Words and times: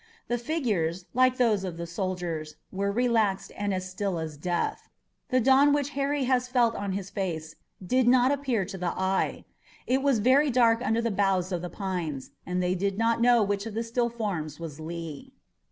The 0.29 0.39
figures, 0.39 1.05
like 1.13 1.37
those 1.37 1.63
of 1.63 1.77
the 1.77 1.85
soldiers, 1.85 2.55
were 2.71 2.91
relaxed 2.91 3.51
and 3.55 3.71
as 3.71 3.87
still 3.87 4.17
as 4.17 4.35
death. 4.35 4.89
The 5.29 5.39
dawn 5.39 5.73
which 5.73 5.91
Harry 5.91 6.23
has 6.23 6.47
felt 6.47 6.73
on 6.73 6.93
his 6.93 7.11
face 7.11 7.53
did 7.85 8.07
not 8.07 8.31
appear 8.31 8.65
to 8.65 8.79
the 8.79 8.99
eye. 8.99 9.45
It 9.85 10.01
was 10.01 10.17
very 10.17 10.49
dark 10.49 10.81
under 10.81 11.03
the 11.03 11.11
boughs 11.11 11.51
of 11.51 11.61
the 11.61 11.69
pines, 11.69 12.31
and 12.47 12.63
they 12.63 12.73
did 12.73 12.97
not 12.97 13.21
know 13.21 13.43
which 13.43 13.67
of 13.67 13.75
the 13.75 13.83
still 13.83 14.09
forms 14.09 14.59
was 14.59 14.79
Lee. 14.79 15.33